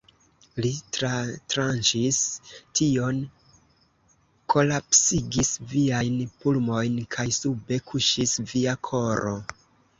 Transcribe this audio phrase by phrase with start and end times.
[0.65, 2.17] Li tratranĉis
[2.79, 3.19] tion,
[4.55, 9.39] kolapsigis viajn pulmojn, kaj sube kuŝis via koro!